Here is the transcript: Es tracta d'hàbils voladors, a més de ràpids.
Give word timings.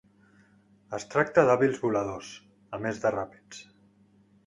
Es 0.99 1.05
tracta 1.11 1.45
d'hàbils 1.51 1.79
voladors, 1.83 2.33
a 2.79 2.83
més 2.87 3.07
de 3.07 3.17
ràpids. 3.19 3.65